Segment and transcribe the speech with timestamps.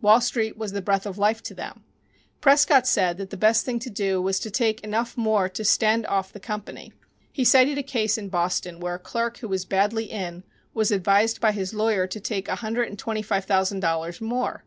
[0.00, 1.84] Wall Street was the breath of life to them.
[2.40, 6.06] Prescott said that the best thing to do was to take enough more to "stand
[6.06, 6.94] off" the company.
[7.30, 10.42] He cited a case in Boston, where a clerk who was badly "in"
[10.72, 14.64] was advised by his lawyer to take a hundred and twenty five thousand dollars more.